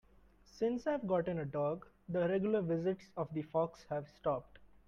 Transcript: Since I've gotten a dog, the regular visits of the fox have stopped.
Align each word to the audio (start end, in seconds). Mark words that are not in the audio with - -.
Since 0.47 0.87
I've 0.87 1.05
gotten 1.05 1.37
a 1.37 1.45
dog, 1.45 1.85
the 2.09 2.27
regular 2.27 2.61
visits 2.63 3.11
of 3.15 3.31
the 3.35 3.43
fox 3.43 3.85
have 3.91 4.09
stopped. 4.09 4.57